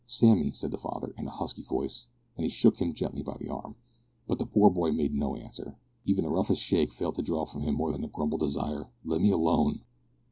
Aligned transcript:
"Sammy," 0.07 0.49
said 0.51 0.71
the 0.71 0.79
father, 0.79 1.13
in 1.15 1.27
a 1.27 1.29
husky 1.29 1.61
voice, 1.61 2.07
as 2.35 2.41
he 2.45 2.49
shook 2.49 2.77
him 2.81 2.95
gently 2.95 3.21
by 3.21 3.37
the 3.37 3.49
arm; 3.49 3.75
but 4.25 4.39
the 4.39 4.47
poor 4.47 4.71
boy 4.71 4.91
made 4.91 5.13
no 5.13 5.35
answer 5.35 5.75
even 6.05 6.25
a 6.25 6.29
roughish 6.31 6.57
shake 6.57 6.91
failed 6.91 7.17
to 7.17 7.21
draw 7.21 7.45
from 7.45 7.61
him 7.61 7.75
more 7.75 7.91
than 7.91 8.01
the 8.01 8.07
grumbled 8.07 8.41
desire, 8.41 8.89
"let 9.05 9.21
me 9.21 9.29
alone." 9.29 9.81